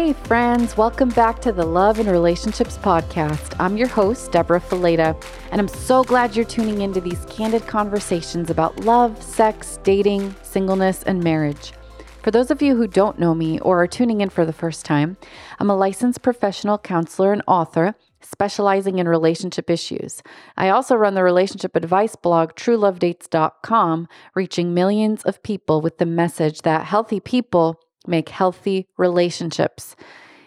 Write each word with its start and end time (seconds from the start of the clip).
Hey, 0.00 0.14
friends, 0.14 0.78
welcome 0.78 1.10
back 1.10 1.42
to 1.42 1.52
the 1.52 1.66
Love 1.66 1.98
and 1.98 2.08
Relationships 2.08 2.78
Podcast. 2.78 3.54
I'm 3.60 3.76
your 3.76 3.86
host, 3.86 4.32
Debra 4.32 4.58
Fileta, 4.58 5.14
and 5.52 5.60
I'm 5.60 5.68
so 5.68 6.02
glad 6.04 6.34
you're 6.34 6.46
tuning 6.46 6.80
into 6.80 7.02
these 7.02 7.26
candid 7.26 7.66
conversations 7.66 8.48
about 8.48 8.86
love, 8.86 9.22
sex, 9.22 9.78
dating, 9.82 10.34
singleness, 10.40 11.02
and 11.02 11.22
marriage. 11.22 11.74
For 12.22 12.30
those 12.30 12.50
of 12.50 12.62
you 12.62 12.76
who 12.76 12.86
don't 12.86 13.18
know 13.18 13.34
me 13.34 13.60
or 13.60 13.82
are 13.82 13.86
tuning 13.86 14.22
in 14.22 14.30
for 14.30 14.46
the 14.46 14.54
first 14.54 14.86
time, 14.86 15.18
I'm 15.58 15.68
a 15.68 15.76
licensed 15.76 16.22
professional 16.22 16.78
counselor 16.78 17.34
and 17.34 17.42
author 17.46 17.94
specializing 18.22 19.00
in 19.00 19.06
relationship 19.06 19.68
issues. 19.68 20.22
I 20.56 20.70
also 20.70 20.96
run 20.96 21.12
the 21.12 21.22
relationship 21.22 21.76
advice 21.76 22.16
blog 22.16 22.54
truelovedates.com, 22.54 24.08
reaching 24.34 24.72
millions 24.72 25.22
of 25.24 25.42
people 25.42 25.82
with 25.82 25.98
the 25.98 26.06
message 26.06 26.62
that 26.62 26.86
healthy 26.86 27.20
people 27.20 27.78
make 28.06 28.28
healthy 28.28 28.88
relationships. 28.96 29.96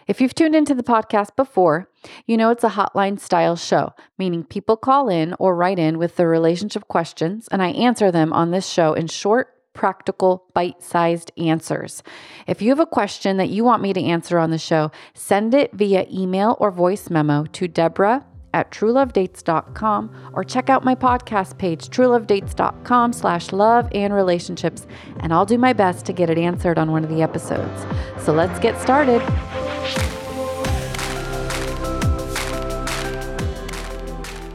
If 0.06 0.20
you've 0.20 0.34
tuned 0.34 0.54
into 0.54 0.74
the 0.74 0.82
podcast 0.82 1.34
before, 1.34 1.88
you 2.26 2.36
know 2.36 2.50
it's 2.50 2.64
a 2.64 2.70
hotline 2.70 3.18
style 3.18 3.56
show, 3.56 3.94
meaning 4.18 4.44
people 4.44 4.76
call 4.76 5.08
in 5.08 5.34
or 5.38 5.56
write 5.56 5.78
in 5.78 5.98
with 5.98 6.16
their 6.16 6.28
relationship 6.28 6.86
questions, 6.88 7.48
and 7.50 7.62
I 7.62 7.68
answer 7.68 8.10
them 8.10 8.32
on 8.32 8.50
this 8.50 8.68
show 8.68 8.92
in 8.92 9.06
short, 9.06 9.48
practical, 9.72 10.44
bite 10.52 10.82
sized 10.82 11.32
answers. 11.38 12.02
If 12.46 12.60
you 12.60 12.68
have 12.68 12.80
a 12.80 12.86
question 12.86 13.38
that 13.38 13.48
you 13.48 13.64
want 13.64 13.82
me 13.82 13.92
to 13.94 14.02
answer 14.02 14.38
on 14.38 14.50
the 14.50 14.58
show, 14.58 14.90
send 15.14 15.54
it 15.54 15.72
via 15.72 16.06
email 16.10 16.56
or 16.60 16.70
voice 16.70 17.08
memo 17.08 17.44
to 17.46 17.66
Debra 17.66 18.26
at 18.54 18.70
truelovedates.com 18.70 20.30
or 20.32 20.44
check 20.44 20.70
out 20.70 20.84
my 20.84 20.94
podcast 20.94 21.58
page, 21.58 21.88
truelovedates.com 21.88 23.12
slash 23.12 23.52
love 23.52 23.88
and 23.92 24.14
relationships, 24.14 24.86
and 25.18 25.34
I'll 25.34 25.44
do 25.44 25.58
my 25.58 25.72
best 25.72 26.06
to 26.06 26.12
get 26.12 26.30
it 26.30 26.38
answered 26.38 26.78
on 26.78 26.92
one 26.92 27.04
of 27.04 27.10
the 27.10 27.20
episodes. 27.20 27.84
So 28.24 28.32
let's 28.32 28.58
get 28.60 28.80
started. 28.80 29.20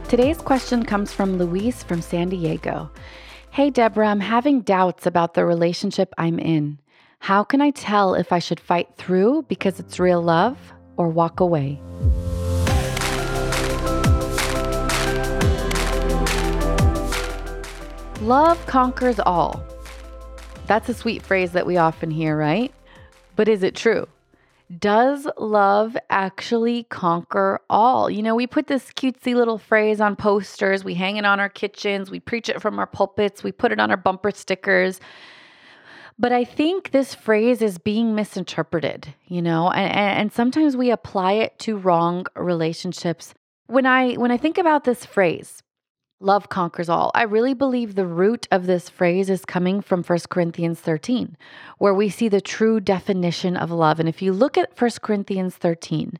Today's 0.08 0.38
question 0.38 0.84
comes 0.84 1.12
from 1.12 1.38
Luis 1.38 1.84
from 1.84 2.02
San 2.02 2.30
Diego. 2.30 2.90
Hey, 3.50 3.70
Debra, 3.70 4.08
I'm 4.08 4.20
having 4.20 4.62
doubts 4.62 5.06
about 5.06 5.34
the 5.34 5.44
relationship 5.44 6.12
I'm 6.18 6.38
in. 6.38 6.78
How 7.20 7.44
can 7.44 7.60
I 7.60 7.70
tell 7.70 8.14
if 8.14 8.32
I 8.32 8.38
should 8.38 8.58
fight 8.58 8.88
through 8.96 9.42
because 9.42 9.78
it's 9.78 10.00
real 10.00 10.22
love 10.22 10.56
or 10.96 11.08
walk 11.08 11.38
away? 11.38 11.80
Love 18.20 18.64
conquers 18.66 19.18
all. 19.18 19.64
That's 20.66 20.90
a 20.90 20.94
sweet 20.94 21.22
phrase 21.22 21.52
that 21.52 21.66
we 21.66 21.78
often 21.78 22.10
hear, 22.10 22.36
right? 22.36 22.70
But 23.34 23.48
is 23.48 23.62
it 23.62 23.74
true? 23.74 24.06
Does 24.78 25.26
love 25.38 25.96
actually 26.10 26.82
conquer 26.84 27.62
all? 27.70 28.10
You 28.10 28.22
know, 28.22 28.34
we 28.34 28.46
put 28.46 28.66
this 28.66 28.92
cutesy 28.92 29.34
little 29.34 29.56
phrase 29.56 30.02
on 30.02 30.16
posters, 30.16 30.84
we 30.84 30.94
hang 30.94 31.16
it 31.16 31.24
on 31.24 31.40
our 31.40 31.48
kitchens, 31.48 32.10
we 32.10 32.20
preach 32.20 32.50
it 32.50 32.60
from 32.60 32.78
our 32.78 32.86
pulpits, 32.86 33.42
we 33.42 33.52
put 33.52 33.72
it 33.72 33.80
on 33.80 33.90
our 33.90 33.96
bumper 33.96 34.30
stickers. 34.32 35.00
But 36.18 36.30
I 36.30 36.44
think 36.44 36.90
this 36.90 37.14
phrase 37.14 37.62
is 37.62 37.78
being 37.78 38.14
misinterpreted, 38.14 39.14
you 39.28 39.40
know, 39.40 39.70
and, 39.70 39.90
and 39.92 40.32
sometimes 40.32 40.76
we 40.76 40.90
apply 40.90 41.32
it 41.32 41.58
to 41.60 41.78
wrong 41.78 42.26
relationships. 42.36 43.32
When 43.66 43.86
I 43.86 44.12
when 44.16 44.30
I 44.30 44.36
think 44.36 44.58
about 44.58 44.84
this 44.84 45.06
phrase, 45.06 45.62
love 46.20 46.48
conquers 46.48 46.88
all. 46.88 47.10
I 47.14 47.22
really 47.22 47.54
believe 47.54 47.94
the 47.94 48.06
root 48.06 48.46
of 48.50 48.66
this 48.66 48.88
phrase 48.88 49.30
is 49.30 49.44
coming 49.44 49.80
from 49.80 50.04
1 50.04 50.18
Corinthians 50.28 50.78
13, 50.78 51.36
where 51.78 51.94
we 51.94 52.08
see 52.10 52.28
the 52.28 52.40
true 52.40 52.78
definition 52.78 53.56
of 53.56 53.70
love. 53.70 53.98
And 53.98 54.08
if 54.08 54.20
you 54.22 54.32
look 54.32 54.58
at 54.58 54.78
1 54.78 54.90
Corinthians 55.02 55.56
13, 55.56 56.18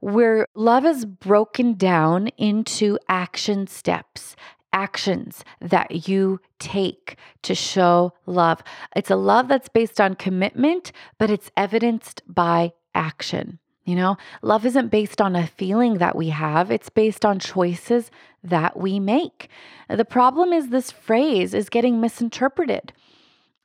where 0.00 0.46
love 0.54 0.84
is 0.84 1.04
broken 1.04 1.74
down 1.74 2.28
into 2.36 2.98
action 3.08 3.66
steps, 3.66 4.34
actions 4.72 5.44
that 5.60 6.08
you 6.08 6.40
take 6.58 7.16
to 7.42 7.54
show 7.54 8.12
love. 8.26 8.62
It's 8.96 9.10
a 9.10 9.16
love 9.16 9.48
that's 9.48 9.68
based 9.68 10.00
on 10.00 10.14
commitment, 10.14 10.92
but 11.18 11.30
it's 11.30 11.50
evidenced 11.56 12.22
by 12.26 12.72
action. 12.94 13.59
You 13.84 13.96
know, 13.96 14.16
love 14.42 14.66
isn't 14.66 14.88
based 14.88 15.20
on 15.20 15.34
a 15.34 15.46
feeling 15.46 15.98
that 15.98 16.14
we 16.14 16.28
have, 16.28 16.70
it's 16.70 16.90
based 16.90 17.24
on 17.24 17.38
choices 17.38 18.10
that 18.44 18.78
we 18.78 19.00
make. 19.00 19.48
The 19.88 20.04
problem 20.04 20.52
is 20.52 20.68
this 20.68 20.90
phrase 20.90 21.54
is 21.54 21.68
getting 21.68 22.00
misinterpreted. 22.00 22.92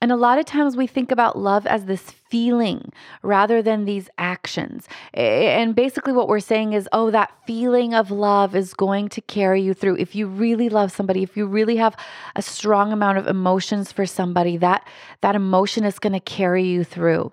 And 0.01 0.11
a 0.11 0.17
lot 0.17 0.37
of 0.37 0.45
times 0.45 0.75
we 0.75 0.87
think 0.87 1.11
about 1.11 1.37
love 1.37 1.65
as 1.65 1.85
this 1.85 2.11
feeling 2.29 2.91
rather 3.23 3.61
than 3.61 3.85
these 3.85 4.09
actions. 4.17 4.87
And 5.13 5.73
basically, 5.73 6.13
what 6.13 6.27
we're 6.27 6.41
saying 6.41 6.73
is, 6.73 6.87
oh, 6.91 7.11
that 7.11 7.31
feeling 7.47 7.93
of 7.93 8.11
love 8.11 8.55
is 8.55 8.73
going 8.73 9.09
to 9.09 9.21
carry 9.21 9.61
you 9.61 9.73
through. 9.73 9.95
If 9.95 10.13
you 10.13 10.27
really 10.27 10.69
love 10.69 10.91
somebody, 10.91 11.23
if 11.23 11.37
you 11.37 11.47
really 11.47 11.77
have 11.77 11.95
a 12.35 12.41
strong 12.41 12.91
amount 12.91 13.17
of 13.17 13.27
emotions 13.27 13.91
for 13.91 14.05
somebody, 14.05 14.57
that, 14.57 14.87
that 15.21 15.35
emotion 15.35 15.85
is 15.85 15.97
going 15.97 16.13
to 16.13 16.19
carry 16.19 16.65
you 16.65 16.83
through. 16.83 17.31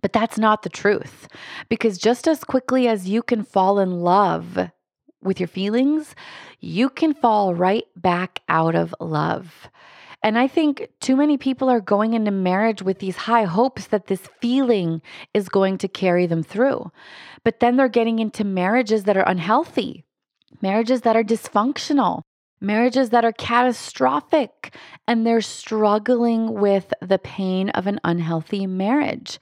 But 0.00 0.12
that's 0.12 0.38
not 0.38 0.62
the 0.62 0.68
truth. 0.68 1.28
Because 1.68 1.98
just 1.98 2.28
as 2.28 2.44
quickly 2.44 2.88
as 2.88 3.08
you 3.08 3.22
can 3.22 3.42
fall 3.42 3.78
in 3.78 4.00
love 4.00 4.70
with 5.22 5.40
your 5.40 5.48
feelings, 5.48 6.14
you 6.60 6.88
can 6.88 7.14
fall 7.14 7.54
right 7.54 7.86
back 7.96 8.40
out 8.48 8.74
of 8.74 8.94
love. 9.00 9.68
And 10.22 10.36
I 10.38 10.48
think 10.48 10.88
too 11.00 11.14
many 11.14 11.36
people 11.36 11.68
are 11.68 11.80
going 11.80 12.14
into 12.14 12.30
marriage 12.30 12.82
with 12.82 12.98
these 12.98 13.16
high 13.16 13.44
hopes 13.44 13.86
that 13.86 14.06
this 14.06 14.28
feeling 14.40 15.00
is 15.32 15.48
going 15.48 15.78
to 15.78 15.88
carry 15.88 16.26
them 16.26 16.42
through. 16.42 16.90
But 17.44 17.60
then 17.60 17.76
they're 17.76 17.88
getting 17.88 18.18
into 18.18 18.44
marriages 18.44 19.04
that 19.04 19.16
are 19.16 19.28
unhealthy, 19.28 20.04
marriages 20.60 21.02
that 21.02 21.14
are 21.14 21.22
dysfunctional, 21.22 22.22
marriages 22.60 23.10
that 23.10 23.24
are 23.24 23.32
catastrophic, 23.32 24.74
and 25.06 25.24
they're 25.24 25.40
struggling 25.40 26.52
with 26.52 26.92
the 27.00 27.18
pain 27.18 27.68
of 27.70 27.86
an 27.86 28.00
unhealthy 28.02 28.66
marriage. 28.66 29.38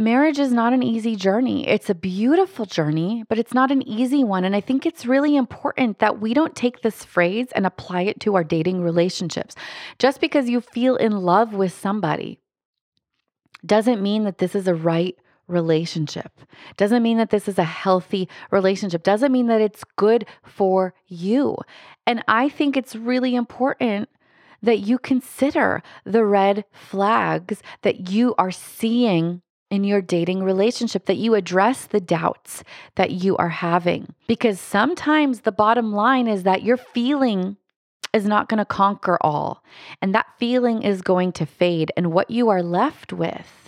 Marriage 0.00 0.38
is 0.38 0.50
not 0.50 0.72
an 0.72 0.82
easy 0.82 1.14
journey. 1.14 1.68
It's 1.68 1.90
a 1.90 1.94
beautiful 1.94 2.64
journey, 2.64 3.22
but 3.28 3.38
it's 3.38 3.52
not 3.52 3.70
an 3.70 3.86
easy 3.86 4.24
one. 4.24 4.44
And 4.44 4.56
I 4.56 4.60
think 4.62 4.86
it's 4.86 5.04
really 5.04 5.36
important 5.36 5.98
that 5.98 6.22
we 6.22 6.32
don't 6.32 6.56
take 6.56 6.80
this 6.80 7.04
phrase 7.04 7.48
and 7.54 7.66
apply 7.66 8.04
it 8.04 8.18
to 8.20 8.34
our 8.34 8.42
dating 8.42 8.80
relationships. 8.80 9.54
Just 9.98 10.22
because 10.22 10.48
you 10.48 10.62
feel 10.62 10.96
in 10.96 11.18
love 11.18 11.52
with 11.52 11.78
somebody 11.78 12.40
doesn't 13.66 14.00
mean 14.00 14.24
that 14.24 14.38
this 14.38 14.54
is 14.54 14.66
a 14.66 14.74
right 14.74 15.18
relationship. 15.48 16.32
Doesn't 16.78 17.02
mean 17.02 17.18
that 17.18 17.28
this 17.28 17.46
is 17.46 17.58
a 17.58 17.64
healthy 17.64 18.26
relationship. 18.50 19.02
Doesn't 19.02 19.32
mean 19.32 19.48
that 19.48 19.60
it's 19.60 19.84
good 19.96 20.24
for 20.42 20.94
you. 21.08 21.58
And 22.06 22.24
I 22.26 22.48
think 22.48 22.74
it's 22.74 22.96
really 22.96 23.34
important 23.34 24.08
that 24.62 24.78
you 24.78 24.98
consider 24.98 25.82
the 26.06 26.24
red 26.24 26.64
flags 26.72 27.62
that 27.82 28.08
you 28.08 28.34
are 28.38 28.50
seeing 28.50 29.42
in 29.70 29.84
your 29.84 30.00
dating 30.00 30.42
relationship, 30.42 31.06
that 31.06 31.16
you 31.16 31.34
address 31.34 31.86
the 31.86 32.00
doubts 32.00 32.64
that 32.96 33.12
you 33.12 33.36
are 33.36 33.48
having. 33.48 34.14
Because 34.26 34.60
sometimes 34.60 35.40
the 35.40 35.52
bottom 35.52 35.92
line 35.92 36.26
is 36.26 36.42
that 36.42 36.62
your 36.62 36.76
feeling 36.76 37.56
is 38.12 38.26
not 38.26 38.48
going 38.48 38.58
to 38.58 38.64
conquer 38.64 39.16
all, 39.20 39.62
and 40.02 40.14
that 40.14 40.26
feeling 40.38 40.82
is 40.82 41.00
going 41.02 41.32
to 41.32 41.46
fade. 41.46 41.92
And 41.96 42.12
what 42.12 42.30
you 42.30 42.48
are 42.48 42.62
left 42.62 43.12
with 43.12 43.59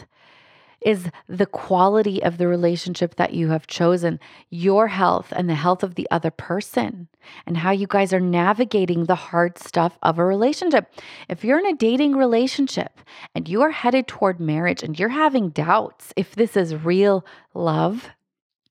is 0.84 1.10
the 1.28 1.46
quality 1.46 2.22
of 2.22 2.38
the 2.38 2.48
relationship 2.48 3.16
that 3.16 3.34
you 3.34 3.48
have 3.48 3.66
chosen, 3.66 4.20
your 4.50 4.88
health 4.88 5.32
and 5.34 5.48
the 5.48 5.54
health 5.54 5.82
of 5.82 5.94
the 5.94 6.08
other 6.10 6.30
person, 6.30 7.08
and 7.46 7.58
how 7.58 7.70
you 7.70 7.86
guys 7.86 8.12
are 8.12 8.20
navigating 8.20 9.04
the 9.04 9.14
hard 9.14 9.58
stuff 9.58 9.98
of 10.02 10.18
a 10.18 10.24
relationship. 10.24 10.92
If 11.28 11.44
you're 11.44 11.58
in 11.58 11.66
a 11.66 11.76
dating 11.76 12.16
relationship 12.16 13.00
and 13.34 13.48
you 13.48 13.62
are 13.62 13.70
headed 13.70 14.08
toward 14.08 14.40
marriage 14.40 14.82
and 14.82 14.98
you're 14.98 15.08
having 15.08 15.50
doubts 15.50 16.12
if 16.16 16.34
this 16.34 16.56
is 16.56 16.74
real 16.74 17.24
love, 17.54 18.10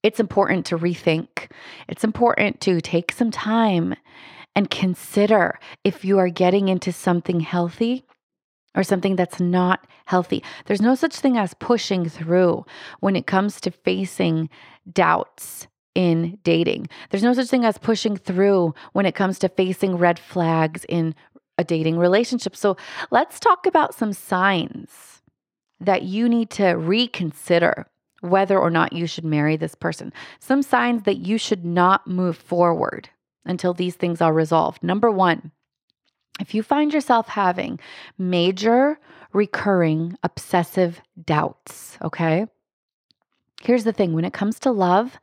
it's 0.04 0.20
important 0.20 0.66
to 0.68 0.78
rethink. 0.78 1.50
It's 1.88 2.04
important 2.04 2.60
to 2.62 2.82
take 2.82 3.12
some 3.12 3.32
time 3.32 3.96
and 4.56 4.70
consider 4.70 5.60
if 5.84 6.04
you 6.04 6.18
are 6.18 6.30
getting 6.30 6.68
into 6.68 6.92
something 6.92 7.40
healthy 7.40 8.06
or 8.76 8.84
something 8.84 9.16
that's 9.16 9.40
not 9.40 9.88
healthy. 10.06 10.44
There's 10.66 10.82
no 10.82 10.96
such 10.96 11.16
thing 11.16 11.38
as 11.38 11.54
pushing 11.56 12.08
through 12.08 12.66
when 13.00 13.16
it 13.16 13.28
comes 13.28 13.60
to 13.62 13.72
facing 13.72 14.50
doubts 14.92 15.68
in 15.94 16.38
dating. 16.44 16.88
There's 17.10 17.24
no 17.24 17.34
such 17.34 17.48
thing 17.48 17.66
as 17.66 17.78
pushing 17.78 18.16
through 18.16 18.74
when 18.94 19.06
it 19.06 19.16
comes 19.16 19.40
to 19.40 19.50
facing 19.50 19.98
red 19.98 20.20
flags 20.20 20.86
in 20.88 21.16
a 21.58 21.64
dating 21.64 21.98
relationship. 21.98 22.56
So 22.56 22.78
let's 23.12 23.40
talk 23.40 23.66
about 23.66 23.94
some 23.94 24.14
signs 24.14 25.22
that 25.80 26.04
you 26.04 26.30
need 26.30 26.50
to 26.52 26.70
reconsider 26.70 27.88
whether 28.22 28.58
or 28.58 28.70
not 28.70 28.94
you 28.94 29.08
should 29.08 29.26
marry 29.26 29.58
this 29.58 29.76
person. 29.76 30.14
Some 30.40 30.62
signs 30.62 31.04
that 31.04 31.18
you 31.18 31.38
should 31.38 31.66
not 31.66 32.08
move 32.08 32.38
forward 32.38 33.10
until 33.46 33.74
these 33.74 33.96
things 33.96 34.22
are 34.22 34.34
resolved. 34.34 34.84
Number 34.84 35.12
one, 35.12 35.52
if 36.40 36.54
you 36.54 36.64
find 36.64 36.94
yourself 36.94 37.28
having 37.30 37.80
major 38.18 39.00
recurring 39.34 40.18
obsessive 40.24 41.02
doubts, 41.26 41.98
okay? 42.02 42.48
Here's 43.62 43.84
the 43.84 43.94
thing 43.94 44.14
when 44.14 44.26
it 44.26 44.34
comes 44.34 44.60
to 44.60 44.72
love, 44.72 45.20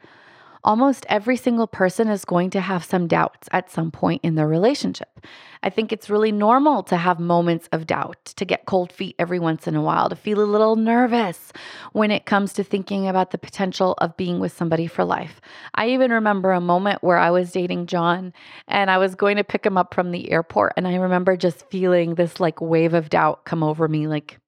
almost 0.64 1.06
every 1.08 1.36
single 1.36 1.66
person 1.66 2.08
is 2.08 2.24
going 2.24 2.50
to 2.50 2.60
have 2.60 2.84
some 2.84 3.06
doubts 3.06 3.48
at 3.52 3.70
some 3.70 3.90
point 3.90 4.20
in 4.24 4.34
their 4.34 4.48
relationship. 4.48 5.20
I 5.62 5.70
think 5.70 5.92
it's 5.92 6.10
really 6.10 6.32
normal 6.32 6.82
to 6.84 6.96
have 6.96 7.18
moments 7.18 7.68
of 7.72 7.86
doubt, 7.86 8.24
to 8.36 8.44
get 8.44 8.66
cold 8.66 8.92
feet 8.92 9.16
every 9.18 9.38
once 9.38 9.66
in 9.66 9.74
a 9.74 9.82
while, 9.82 10.08
to 10.08 10.16
feel 10.16 10.40
a 10.40 10.44
little 10.44 10.76
nervous 10.76 11.52
when 11.92 12.10
it 12.10 12.26
comes 12.26 12.52
to 12.54 12.64
thinking 12.64 13.08
about 13.08 13.30
the 13.30 13.38
potential 13.38 13.94
of 13.98 14.16
being 14.16 14.38
with 14.38 14.56
somebody 14.56 14.86
for 14.86 15.04
life. 15.04 15.40
I 15.74 15.88
even 15.88 16.12
remember 16.12 16.52
a 16.52 16.60
moment 16.60 17.02
where 17.02 17.18
I 17.18 17.30
was 17.30 17.52
dating 17.52 17.86
John 17.86 18.32
and 18.66 18.90
I 18.90 18.98
was 18.98 19.14
going 19.14 19.36
to 19.36 19.44
pick 19.44 19.66
him 19.66 19.76
up 19.76 19.94
from 19.94 20.10
the 20.10 20.30
airport 20.30 20.74
and 20.76 20.86
I 20.86 20.94
remember 20.96 21.36
just 21.36 21.68
feeling 21.70 22.14
this 22.14 22.40
like 22.40 22.60
wave 22.60 22.94
of 22.94 23.10
doubt 23.10 23.44
come 23.44 23.62
over 23.62 23.88
me 23.88 24.06
like 24.06 24.38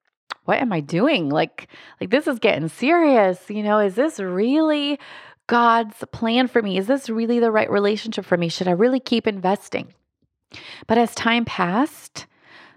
what 0.44 0.60
am 0.60 0.72
I 0.72 0.80
doing? 0.80 1.28
Like 1.28 1.68
like 2.00 2.10
this 2.10 2.26
is 2.26 2.38
getting 2.38 2.68
serious, 2.68 3.38
you 3.48 3.62
know, 3.62 3.78
is 3.78 3.94
this 3.94 4.18
really 4.18 4.98
God's 5.50 6.04
plan 6.12 6.46
for 6.46 6.62
me? 6.62 6.78
Is 6.78 6.86
this 6.86 7.10
really 7.10 7.40
the 7.40 7.50
right 7.50 7.68
relationship 7.68 8.24
for 8.24 8.36
me? 8.36 8.48
Should 8.48 8.68
I 8.68 8.70
really 8.70 9.00
keep 9.00 9.26
investing? 9.26 9.92
But 10.86 10.96
as 10.96 11.12
time 11.12 11.44
passed, 11.44 12.26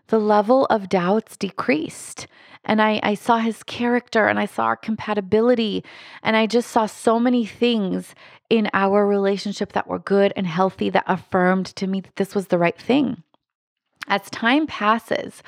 the 0.08 0.18
level 0.18 0.66
of 0.66 0.90
doubts 0.90 1.38
decreased. 1.38 2.26
And 2.66 2.82
I, 2.82 3.00
I 3.04 3.14
saw 3.14 3.38
his 3.38 3.62
character 3.62 4.28
and 4.28 4.40
I 4.40 4.48
saw 4.48 4.64
our 4.64 4.76
compatibility. 4.76 5.84
And 6.24 6.36
I 6.36 6.48
just 6.48 6.72
saw 6.72 6.88
so 6.88 7.20
many 7.20 7.46
things 7.46 8.16
in 8.50 8.72
our 8.74 9.06
relationship 9.06 9.74
that 9.74 9.88
were 9.88 10.00
good 10.00 10.34
and 10.36 10.48
healthy 10.48 10.90
that 10.90 11.04
affirmed 11.06 11.68
to 11.76 11.86
me 11.86 12.02
that 12.02 12.16
this 12.16 12.34
was 12.34 12.48
the 12.48 12.58
right 12.58 12.80
thing. 12.80 13.22
As 14.08 14.28
time 14.32 14.66
passes, 14.66 15.44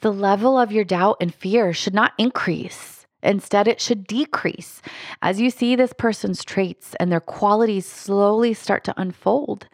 the 0.00 0.14
level 0.14 0.58
of 0.58 0.72
your 0.72 0.84
doubt 0.84 1.18
and 1.20 1.34
fear 1.34 1.74
should 1.74 1.94
not 1.94 2.14
increase. 2.16 3.03
Instead, 3.24 3.66
it 3.66 3.80
should 3.80 4.06
decrease. 4.06 4.82
As 5.22 5.40
you 5.40 5.50
see 5.50 5.74
this 5.74 5.92
person's 5.92 6.44
traits 6.44 6.94
and 7.00 7.10
their 7.10 7.20
qualities 7.20 7.86
slowly 7.86 8.54
start 8.54 8.84
to 8.84 9.00
unfold, 9.00 9.66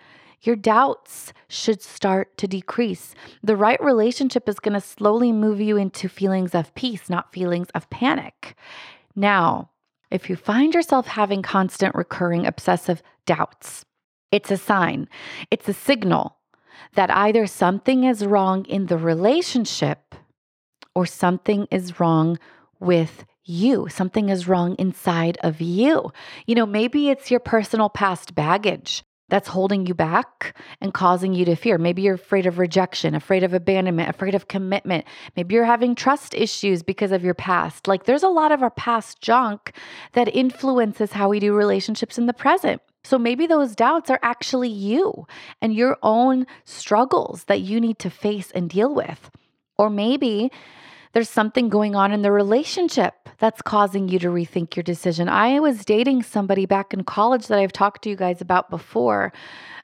your 0.42 0.56
doubts 0.56 1.32
should 1.48 1.82
start 1.82 2.38
to 2.38 2.46
decrease. 2.46 3.14
The 3.42 3.56
right 3.56 3.82
relationship 3.82 4.48
is 4.48 4.60
going 4.60 4.74
to 4.74 4.80
slowly 4.80 5.32
move 5.32 5.60
you 5.60 5.76
into 5.76 6.08
feelings 6.08 6.54
of 6.54 6.74
peace, 6.74 7.10
not 7.10 7.32
feelings 7.32 7.68
of 7.74 7.90
panic. 7.90 8.56
Now, 9.14 9.70
if 10.10 10.30
you 10.30 10.36
find 10.36 10.72
yourself 10.72 11.08
having 11.08 11.42
constant 11.42 11.94
recurring 11.94 12.46
obsessive 12.46 13.02
doubts, 13.26 13.84
it's 14.32 14.50
a 14.50 14.56
sign, 14.56 15.08
it's 15.50 15.68
a 15.68 15.74
signal 15.74 16.36
that 16.94 17.10
either 17.10 17.46
something 17.46 18.04
is 18.04 18.24
wrong 18.24 18.64
in 18.64 18.86
the 18.86 18.96
relationship 18.96 20.14
or 20.94 21.04
something 21.04 21.66
is 21.70 22.00
wrong 22.00 22.38
with 22.80 23.24
you. 23.44 23.88
Something 23.88 24.28
is 24.28 24.48
wrong 24.48 24.76
inside 24.78 25.38
of 25.42 25.60
you. 25.60 26.12
You 26.46 26.54
know, 26.54 26.66
maybe 26.66 27.08
it's 27.08 27.30
your 27.30 27.40
personal 27.40 27.88
past 27.88 28.34
baggage 28.34 29.04
that's 29.30 29.48
holding 29.48 29.86
you 29.86 29.94
back 29.94 30.56
and 30.80 30.92
causing 30.92 31.32
you 31.32 31.44
to 31.46 31.54
fear. 31.54 31.78
Maybe 31.78 32.02
you're 32.02 32.16
afraid 32.16 32.46
of 32.46 32.58
rejection, 32.58 33.14
afraid 33.14 33.42
of 33.42 33.54
abandonment, 33.54 34.10
afraid 34.10 34.34
of 34.34 34.48
commitment. 34.48 35.06
Maybe 35.36 35.54
you're 35.54 35.64
having 35.64 35.94
trust 35.94 36.34
issues 36.34 36.82
because 36.82 37.12
of 37.12 37.24
your 37.24 37.34
past. 37.34 37.86
Like 37.88 38.04
there's 38.04 38.24
a 38.24 38.28
lot 38.28 38.52
of 38.52 38.62
our 38.62 38.70
past 38.70 39.20
junk 39.22 39.72
that 40.12 40.34
influences 40.34 41.12
how 41.12 41.28
we 41.28 41.40
do 41.40 41.54
relationships 41.54 42.18
in 42.18 42.26
the 42.26 42.34
present. 42.34 42.82
So 43.04 43.18
maybe 43.18 43.46
those 43.46 43.74
doubts 43.74 44.10
are 44.10 44.20
actually 44.22 44.68
you 44.68 45.26
and 45.62 45.74
your 45.74 45.96
own 46.02 46.46
struggles 46.64 47.44
that 47.44 47.60
you 47.60 47.80
need 47.80 47.98
to 48.00 48.10
face 48.10 48.50
and 48.50 48.68
deal 48.68 48.94
with. 48.94 49.30
Or 49.78 49.88
maybe 49.88 50.50
there's 51.12 51.28
something 51.28 51.68
going 51.68 51.94
on 51.94 52.12
in 52.12 52.22
the 52.22 52.32
relationship 52.32 53.28
that's 53.38 53.62
causing 53.62 54.08
you 54.08 54.18
to 54.20 54.28
rethink 54.28 54.76
your 54.76 54.82
decision. 54.82 55.28
I 55.28 55.60
was 55.60 55.84
dating 55.84 56.22
somebody 56.22 56.66
back 56.66 56.92
in 56.92 57.04
college 57.04 57.46
that 57.48 57.58
I've 57.58 57.72
talked 57.72 58.02
to 58.02 58.10
you 58.10 58.16
guys 58.16 58.40
about 58.40 58.70
before, 58.70 59.32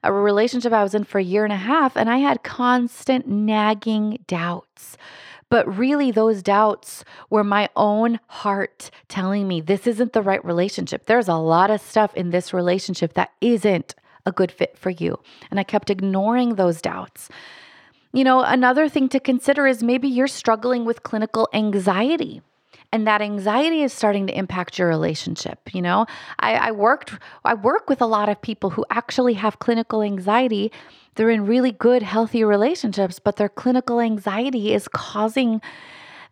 a 0.02 0.12
relationship 0.12 0.72
I 0.72 0.82
was 0.82 0.94
in 0.94 1.04
for 1.04 1.18
a 1.18 1.24
year 1.24 1.44
and 1.44 1.52
a 1.52 1.56
half, 1.56 1.96
and 1.96 2.08
I 2.08 2.18
had 2.18 2.42
constant 2.42 3.26
nagging 3.26 4.24
doubts. 4.26 4.96
But 5.48 5.78
really, 5.78 6.10
those 6.10 6.42
doubts 6.42 7.04
were 7.30 7.44
my 7.44 7.68
own 7.76 8.18
heart 8.26 8.90
telling 9.08 9.46
me 9.46 9.60
this 9.60 9.86
isn't 9.86 10.12
the 10.12 10.22
right 10.22 10.44
relationship. 10.44 11.06
There's 11.06 11.28
a 11.28 11.36
lot 11.36 11.70
of 11.70 11.80
stuff 11.80 12.14
in 12.14 12.30
this 12.30 12.52
relationship 12.52 13.14
that 13.14 13.30
isn't 13.40 13.94
a 14.24 14.32
good 14.32 14.50
fit 14.50 14.76
for 14.76 14.90
you. 14.90 15.18
And 15.50 15.60
I 15.60 15.62
kept 15.62 15.88
ignoring 15.88 16.56
those 16.56 16.82
doubts. 16.82 17.28
You 18.16 18.24
know, 18.24 18.40
another 18.40 18.88
thing 18.88 19.10
to 19.10 19.20
consider 19.20 19.66
is 19.66 19.82
maybe 19.82 20.08
you're 20.08 20.26
struggling 20.26 20.86
with 20.86 21.02
clinical 21.02 21.50
anxiety 21.52 22.40
and 22.90 23.06
that 23.06 23.20
anxiety 23.20 23.82
is 23.82 23.92
starting 23.92 24.26
to 24.26 24.34
impact 24.34 24.78
your 24.78 24.88
relationship 24.88 25.58
you 25.74 25.82
know? 25.82 26.06
I, 26.38 26.54
I, 26.54 26.70
worked 26.70 27.12
i 27.44 27.52
work 27.52 27.90
with 27.90 28.00
a 28.00 28.06
lot 28.06 28.30
of 28.30 28.40
people 28.40 28.70
who 28.70 28.86
actually 28.88 29.34
have 29.34 29.58
clinical 29.58 30.00
anxiety. 30.00 30.72
They're 31.14 31.28
in 31.28 31.44
really 31.44 31.72
good 31.72 32.02
healthy 32.02 32.42
relationships 32.42 33.18
but 33.18 33.36
their 33.36 33.50
clinical 33.50 34.00
anxiety 34.00 34.72
is 34.72 34.88
causing 34.88 35.60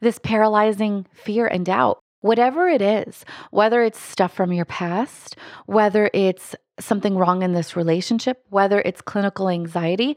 this 0.01 0.19
paralyzing 0.19 1.05
fear 1.13 1.47
and 1.47 1.67
doubt. 1.67 2.01
Whatever 2.23 2.67
it 2.67 2.81
is 2.81 3.27
whether 3.51 3.83
it's 3.83 4.01
stuff 4.01 4.33
from 4.33 4.55
your 4.55 4.65
past 4.65 5.37
whether 5.67 6.09
it's 6.15 6.57
something 6.81 7.19
wrong 7.19 7.43
in 7.43 7.53
this 7.53 7.77
relationship 7.77 8.43
whether 8.49 8.81
it's 8.81 9.03
clinical 9.03 9.51
anxiety 9.51 10.17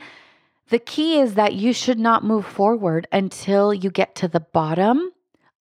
the 0.69 0.79
key 0.79 1.19
is 1.19 1.35
that 1.35 1.53
you 1.53 1.73
should 1.73 1.99
not 1.99 2.23
move 2.23 2.45
forward 2.45 3.07
until 3.11 3.73
you 3.73 3.89
get 3.89 4.15
to 4.15 4.27
the 4.27 4.39
bottom 4.39 5.11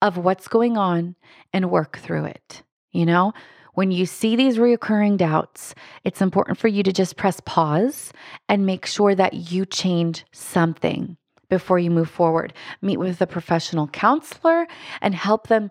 of 0.02 0.16
what's 0.16 0.48
going 0.48 0.76
on 0.76 1.16
and 1.52 1.70
work 1.70 1.98
through 1.98 2.24
it. 2.24 2.62
You 2.92 3.06
know, 3.06 3.32
when 3.74 3.90
you 3.90 4.06
see 4.06 4.36
these 4.36 4.56
reoccurring 4.56 5.18
doubts, 5.18 5.74
it's 6.02 6.22
important 6.22 6.58
for 6.58 6.68
you 6.68 6.82
to 6.82 6.92
just 6.92 7.16
press 7.16 7.40
pause 7.44 8.12
and 8.48 8.66
make 8.66 8.86
sure 8.86 9.14
that 9.14 9.34
you 9.52 9.66
change 9.66 10.24
something 10.32 11.16
before 11.48 11.78
you 11.78 11.90
move 11.90 12.10
forward. 12.10 12.52
Meet 12.82 12.96
with 12.96 13.20
a 13.20 13.26
professional 13.26 13.86
counselor 13.88 14.66
and 15.00 15.14
help 15.14 15.48
them 15.48 15.70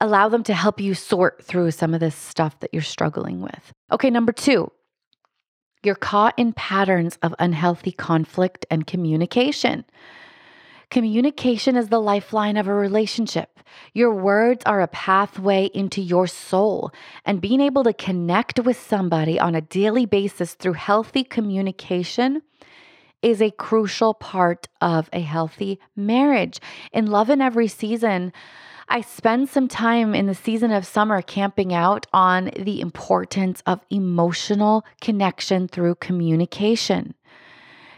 allow 0.00 0.28
them 0.28 0.42
to 0.44 0.54
help 0.54 0.80
you 0.80 0.94
sort 0.94 1.42
through 1.42 1.70
some 1.70 1.94
of 1.94 2.00
this 2.00 2.14
stuff 2.14 2.58
that 2.60 2.70
you're 2.72 2.82
struggling 2.82 3.40
with. 3.40 3.72
Okay, 3.90 4.10
number 4.10 4.32
two, 4.32 4.70
you're 5.84 5.94
caught 5.94 6.34
in 6.38 6.52
patterns 6.52 7.18
of 7.22 7.34
unhealthy 7.38 7.92
conflict 7.92 8.66
and 8.70 8.86
communication. 8.86 9.84
Communication 10.90 11.76
is 11.76 11.88
the 11.88 12.00
lifeline 12.00 12.56
of 12.56 12.68
a 12.68 12.74
relationship. 12.74 13.60
Your 13.92 14.14
words 14.14 14.62
are 14.66 14.80
a 14.80 14.88
pathway 14.88 15.66
into 15.74 16.00
your 16.00 16.26
soul, 16.26 16.92
and 17.24 17.40
being 17.40 17.60
able 17.60 17.82
to 17.84 17.92
connect 17.92 18.60
with 18.60 18.80
somebody 18.80 19.40
on 19.40 19.54
a 19.54 19.60
daily 19.60 20.06
basis 20.06 20.54
through 20.54 20.74
healthy 20.74 21.24
communication 21.24 22.42
is 23.22 23.40
a 23.40 23.50
crucial 23.50 24.14
part 24.14 24.68
of 24.80 25.08
a 25.12 25.20
healthy 25.20 25.80
marriage. 25.96 26.60
In 26.92 27.06
Love 27.06 27.30
in 27.30 27.40
Every 27.40 27.68
Season, 27.68 28.32
I 28.88 29.00
spend 29.00 29.48
some 29.48 29.68
time 29.68 30.14
in 30.14 30.26
the 30.26 30.34
season 30.34 30.70
of 30.70 30.86
summer 30.86 31.22
camping 31.22 31.72
out 31.72 32.06
on 32.12 32.50
the 32.58 32.80
importance 32.80 33.62
of 33.66 33.80
emotional 33.90 34.84
connection 35.00 35.68
through 35.68 35.96
communication. 35.96 37.14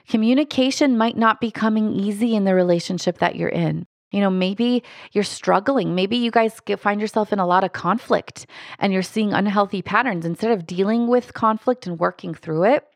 Communication 0.09 0.97
might 0.97 1.17
not 1.17 1.41
be 1.41 1.51
coming 1.51 1.93
easy 1.93 2.37
in 2.37 2.45
the 2.45 2.55
relationship 2.55 3.19
that 3.19 3.37
you're 3.37 3.49
in. 3.49 3.87
You 4.13 4.21
know, 4.21 4.31
maybe 4.31 4.85
you're 5.13 5.25
struggling. 5.25 5.97
Maybe 5.97 6.17
you 6.17 6.31
guys 6.31 6.61
find 6.79 7.01
yourself 7.01 7.33
in 7.33 7.41
a 7.41 7.47
lot 7.47 7.65
of 7.65 7.73
conflict 7.73 8.47
and 8.79 8.93
you're 8.93 9.03
seeing 9.03 9.33
unhealthy 9.33 9.83
patterns. 9.83 10.25
Instead 10.25 10.53
of 10.53 10.67
dealing 10.67 11.09
with 11.09 11.35
conflict 11.35 11.87
and 11.87 11.99
working 11.99 12.33
through 12.33 12.65
it, 12.65 12.87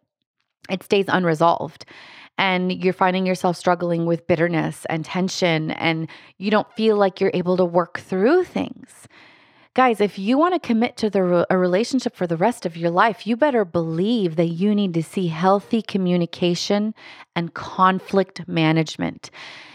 it 0.70 0.85
stays 0.85 1.06
unresolved 1.09 1.85
and 2.40 2.82
you're 2.82 2.94
finding 2.94 3.26
yourself 3.26 3.54
struggling 3.54 4.06
with 4.06 4.26
bitterness 4.26 4.87
and 4.88 5.04
tension 5.04 5.73
and 5.73 6.09
you 6.38 6.50
don't 6.50 6.73
feel 6.73 6.97
like 6.97 7.20
you're 7.20 7.30
able 7.35 7.59
to 7.59 7.66
work 7.66 8.00
through 8.00 8.44
things. 8.44 9.06
Guys, 9.75 10.00
if 10.00 10.18
you 10.18 10.38
want 10.38 10.54
to 10.54 10.66
commit 10.66 10.97
to 10.97 11.11
the, 11.11 11.47
a 11.50 11.59
relationship 11.59 12.16
for 12.16 12.26
the 12.26 12.38
rest 12.38 12.64
of 12.64 12.78
your 12.78 12.90
life, 12.90 13.26
you 13.26 13.37
better 13.37 13.66
believe 13.66 14.37
that 14.37 14.47
you 14.47 14.75
need 14.75 14.94
to 14.94 15.02
see 15.02 15.26
healthy 15.26 15.82
communication 15.82 16.94
and 17.37 17.52
conflict 17.52 18.49
management. 18.49 19.30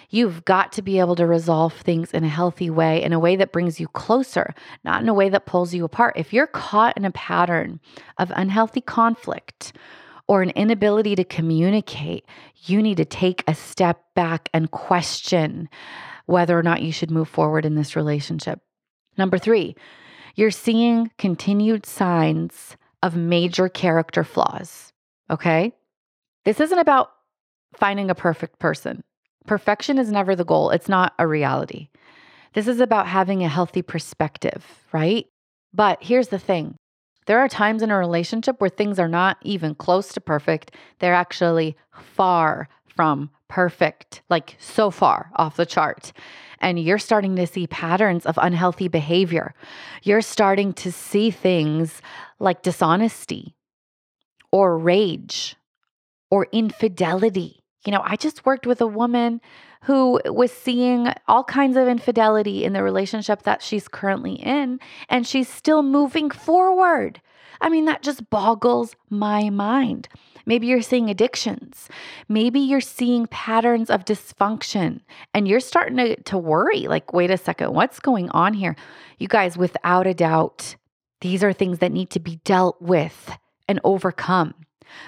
You've 0.09 0.43
got 0.43 0.71
to 0.73 0.81
be 0.81 0.99
able 0.99 1.15
to 1.17 1.27
resolve 1.27 1.73
things 1.73 2.11
in 2.11 2.23
a 2.23 2.29
healthy 2.29 2.71
way, 2.71 3.03
in 3.03 3.13
a 3.13 3.19
way 3.19 3.35
that 3.35 3.51
brings 3.51 3.79
you 3.79 3.87
closer, 3.89 4.55
not 4.83 5.03
in 5.03 5.09
a 5.09 5.13
way 5.13 5.29
that 5.29 5.45
pulls 5.45 5.75
you 5.75 5.85
apart. 5.85 6.15
If 6.17 6.33
you're 6.33 6.47
caught 6.47 6.97
in 6.97 7.05
a 7.05 7.11
pattern 7.11 7.79
of 8.17 8.31
unhealthy 8.35 8.81
conflict 8.81 9.73
or 10.27 10.41
an 10.41 10.49
inability 10.51 11.15
to 11.15 11.23
communicate, 11.23 12.25
you 12.63 12.81
need 12.81 12.97
to 12.97 13.05
take 13.05 13.43
a 13.47 13.55
step 13.55 14.03
back 14.15 14.49
and 14.53 14.71
question 14.71 15.69
whether 16.25 16.57
or 16.57 16.63
not 16.63 16.81
you 16.81 16.91
should 16.91 17.11
move 17.11 17.29
forward 17.29 17.65
in 17.65 17.75
this 17.75 17.95
relationship. 17.95 18.59
Number 19.17 19.37
three, 19.37 19.75
you're 20.35 20.51
seeing 20.51 21.11
continued 21.17 21.85
signs 21.85 22.75
of 23.03 23.15
major 23.15 23.69
character 23.69 24.23
flaws. 24.23 24.91
Okay. 25.29 25.73
This 26.43 26.59
isn't 26.59 26.79
about 26.79 27.11
finding 27.77 28.09
a 28.09 28.15
perfect 28.15 28.59
person. 28.59 29.03
Perfection 29.45 29.99
is 29.99 30.11
never 30.11 30.35
the 30.35 30.45
goal, 30.45 30.71
it's 30.71 30.89
not 30.89 31.13
a 31.19 31.27
reality. 31.27 31.89
This 32.53 32.67
is 32.67 32.79
about 32.79 33.07
having 33.07 33.43
a 33.43 33.49
healthy 33.49 33.81
perspective, 33.81 34.65
right? 34.91 35.27
But 35.73 36.01
here's 36.01 36.29
the 36.29 36.39
thing 36.39 36.77
there 37.25 37.39
are 37.39 37.49
times 37.49 37.81
in 37.81 37.91
a 37.91 37.97
relationship 37.97 38.61
where 38.61 38.69
things 38.69 38.99
are 38.99 39.07
not 39.07 39.37
even 39.41 39.75
close 39.75 40.13
to 40.13 40.21
perfect, 40.21 40.71
they're 40.99 41.13
actually 41.13 41.75
far 41.91 42.67
from 42.87 43.29
perfect, 43.47 44.21
like 44.29 44.55
so 44.59 44.89
far 44.89 45.31
off 45.35 45.57
the 45.57 45.65
chart. 45.65 46.13
And 46.59 46.79
you're 46.79 46.97
starting 46.97 47.35
to 47.35 47.47
see 47.47 47.67
patterns 47.67 48.25
of 48.25 48.39
unhealthy 48.41 48.87
behavior. 48.87 49.53
You're 50.03 50.21
starting 50.21 50.73
to 50.73 50.91
see 50.91 51.29
things 51.31 52.01
like 52.39 52.63
dishonesty 52.63 53.55
or 54.51 54.77
rage 54.77 55.55
or 56.31 56.47
infidelity. 56.51 57.63
You 57.85 57.91
know, 57.91 58.01
I 58.03 58.15
just 58.15 58.45
worked 58.45 58.65
with 58.65 58.81
a 58.81 58.87
woman 58.87 59.41
who 59.85 60.19
was 60.25 60.51
seeing 60.51 61.07
all 61.27 61.43
kinds 61.43 61.77
of 61.77 61.87
infidelity 61.87 62.63
in 62.63 62.73
the 62.73 62.81
relationship 62.81 63.43
that 63.43 63.61
she's 63.61 63.87
currently 63.87 64.33
in, 64.33 64.79
and 65.09 65.27
she's 65.27 65.47
still 65.47 65.83
moving 65.83 66.31
forward. 66.31 67.21
I 67.61 67.69
mean, 67.69 67.85
that 67.85 68.01
just 68.01 68.29
boggles 68.29 68.95
my 69.09 69.49
mind. 69.51 70.07
Maybe 70.47 70.67
you're 70.67 70.81
seeing 70.81 71.09
addictions. 71.09 71.87
Maybe 72.27 72.59
you're 72.59 72.81
seeing 72.81 73.27
patterns 73.27 73.89
of 73.89 74.05
dysfunction 74.05 75.01
and 75.33 75.47
you're 75.47 75.59
starting 75.59 75.97
to, 75.97 76.21
to 76.23 76.37
worry 76.37 76.87
like, 76.87 77.13
wait 77.13 77.31
a 77.31 77.37
second, 77.37 77.73
what's 77.73 77.99
going 77.99 78.29
on 78.29 78.53
here? 78.53 78.75
You 79.17 79.27
guys, 79.27 79.57
without 79.57 80.05
a 80.05 80.13
doubt, 80.13 80.75
these 81.21 81.43
are 81.43 81.53
things 81.53 81.79
that 81.79 81.91
need 81.91 82.11
to 82.11 82.19
be 82.19 82.37
dealt 82.43 82.79
with 82.81 83.37
and 83.67 83.79
overcome 83.83 84.53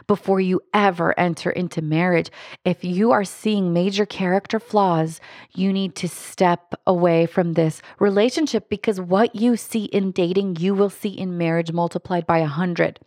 before 0.08 0.40
you 0.40 0.62
ever 0.74 1.18
enter 1.20 1.50
into 1.50 1.82
marriage. 1.82 2.30
If 2.66 2.84
you 2.84 3.12
are 3.12 3.24
seeing 3.24 3.74
major 3.74 4.06
character 4.06 4.60
flaws, 4.60 5.20
you 5.54 5.72
need 5.74 5.96
to 5.96 6.08
step 6.08 6.74
away 6.86 7.26
from 7.26 7.54
this 7.54 7.82
relationship 8.00 8.70
because 8.70 9.00
what 9.00 9.36
you 9.36 9.58
see 9.58 9.86
in 9.86 10.12
dating, 10.12 10.58
you 10.58 10.74
will 10.74 10.90
see 10.90 11.10
in 11.10 11.38
marriage 11.38 11.72
multiplied 11.72 12.26
by 12.26 12.40
a 12.40 12.46
hundred. 12.46 13.00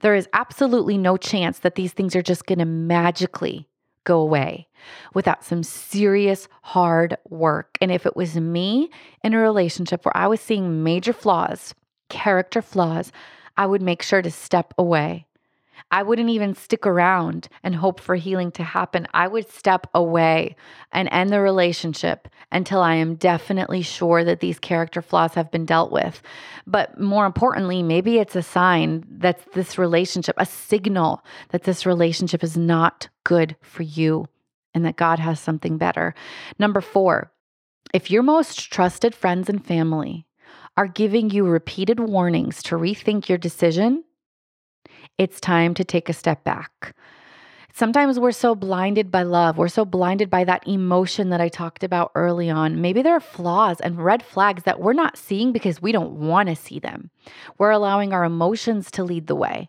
There 0.00 0.14
is 0.14 0.28
absolutely 0.32 0.98
no 0.98 1.16
chance 1.16 1.60
that 1.60 1.74
these 1.74 1.92
things 1.92 2.14
are 2.14 2.22
just 2.22 2.46
going 2.46 2.58
to 2.58 2.64
magically 2.64 3.68
go 4.04 4.20
away 4.20 4.66
without 5.12 5.44
some 5.44 5.62
serious 5.62 6.48
hard 6.62 7.16
work. 7.28 7.76
And 7.80 7.92
if 7.92 8.06
it 8.06 8.16
was 8.16 8.36
me 8.36 8.90
in 9.22 9.34
a 9.34 9.38
relationship 9.38 10.04
where 10.04 10.16
I 10.16 10.26
was 10.26 10.40
seeing 10.40 10.82
major 10.82 11.12
flaws, 11.12 11.74
character 12.08 12.62
flaws, 12.62 13.12
I 13.56 13.66
would 13.66 13.82
make 13.82 14.02
sure 14.02 14.22
to 14.22 14.30
step 14.30 14.72
away. 14.78 15.26
I 15.90 16.02
wouldn't 16.02 16.30
even 16.30 16.54
stick 16.54 16.86
around 16.86 17.48
and 17.62 17.74
hope 17.74 18.00
for 18.00 18.16
healing 18.16 18.50
to 18.52 18.62
happen. 18.62 19.06
I 19.14 19.28
would 19.28 19.50
step 19.50 19.86
away 19.94 20.56
and 20.92 21.08
end 21.10 21.30
the 21.30 21.40
relationship 21.40 22.28
until 22.52 22.80
I 22.80 22.94
am 22.94 23.14
definitely 23.14 23.82
sure 23.82 24.24
that 24.24 24.40
these 24.40 24.58
character 24.58 25.02
flaws 25.02 25.34
have 25.34 25.50
been 25.50 25.66
dealt 25.66 25.92
with. 25.92 26.22
But 26.66 27.00
more 27.00 27.26
importantly, 27.26 27.82
maybe 27.82 28.18
it's 28.18 28.36
a 28.36 28.42
sign 28.42 29.04
that 29.08 29.40
this 29.52 29.78
relationship, 29.78 30.36
a 30.38 30.46
signal 30.46 31.24
that 31.50 31.64
this 31.64 31.86
relationship 31.86 32.42
is 32.42 32.56
not 32.56 33.08
good 33.24 33.56
for 33.62 33.82
you 33.82 34.26
and 34.74 34.84
that 34.84 34.96
God 34.96 35.18
has 35.18 35.40
something 35.40 35.78
better. 35.78 36.14
Number 36.58 36.80
four, 36.80 37.32
if 37.94 38.10
your 38.10 38.22
most 38.22 38.70
trusted 38.70 39.14
friends 39.14 39.48
and 39.48 39.64
family 39.64 40.26
are 40.76 40.86
giving 40.86 41.30
you 41.30 41.44
repeated 41.44 41.98
warnings 41.98 42.62
to 42.64 42.76
rethink 42.76 43.28
your 43.28 43.38
decision, 43.38 44.04
it's 45.18 45.40
time 45.40 45.74
to 45.74 45.84
take 45.84 46.08
a 46.08 46.12
step 46.12 46.44
back. 46.44 46.94
Sometimes 47.74 48.18
we're 48.18 48.32
so 48.32 48.56
blinded 48.56 49.10
by 49.10 49.22
love. 49.22 49.56
We're 49.56 49.68
so 49.68 49.84
blinded 49.84 50.30
by 50.30 50.42
that 50.44 50.66
emotion 50.66 51.30
that 51.30 51.40
I 51.40 51.48
talked 51.48 51.84
about 51.84 52.10
early 52.16 52.50
on. 52.50 52.80
Maybe 52.80 53.02
there 53.02 53.14
are 53.14 53.20
flaws 53.20 53.80
and 53.80 54.04
red 54.04 54.22
flags 54.22 54.64
that 54.64 54.80
we're 54.80 54.94
not 54.94 55.16
seeing 55.16 55.52
because 55.52 55.80
we 55.80 55.92
don't 55.92 56.14
want 56.14 56.48
to 56.48 56.56
see 56.56 56.80
them. 56.80 57.10
We're 57.56 57.70
allowing 57.70 58.12
our 58.12 58.24
emotions 58.24 58.90
to 58.92 59.04
lead 59.04 59.28
the 59.28 59.36
way. 59.36 59.68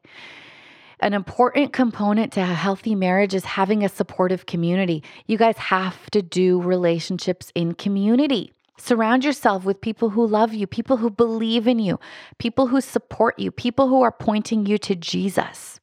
An 1.01 1.13
important 1.13 1.71
component 1.71 2.33
to 2.33 2.41
a 2.41 2.45
healthy 2.45 2.95
marriage 2.95 3.35
is 3.35 3.45
having 3.45 3.83
a 3.83 3.89
supportive 3.89 4.47
community. 4.47 5.03
You 5.27 5.37
guys 5.37 5.57
have 5.57 6.09
to 6.09 6.21
do 6.21 6.59
relationships 6.61 7.51
in 7.53 7.73
community. 7.73 8.53
Surround 8.79 9.25
yourself 9.25 9.65
with 9.65 9.81
people 9.81 10.11
who 10.11 10.25
love 10.25 10.53
you, 10.53 10.65
people 10.65 10.97
who 10.97 11.09
believe 11.09 11.67
in 11.67 11.79
you, 11.79 11.99
people 12.37 12.67
who 12.67 12.79
support 12.79 13.37
you, 13.37 13.51
people 13.51 13.89
who 13.89 14.01
are 14.01 14.11
pointing 14.11 14.65
you 14.65 14.77
to 14.77 14.95
Jesus. 14.95 15.79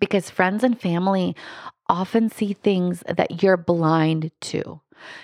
Because 0.00 0.28
friends 0.28 0.64
and 0.64 0.78
family 0.78 1.36
often 1.88 2.28
see 2.28 2.52
things 2.52 3.04
that 3.06 3.42
you're 3.42 3.56
blind 3.56 4.32
to. 4.40 4.80